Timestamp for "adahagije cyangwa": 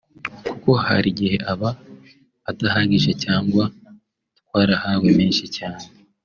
2.49-3.63